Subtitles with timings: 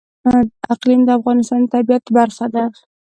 [0.73, 2.63] اقلیم د افغانستان د طبیعت برخه ده.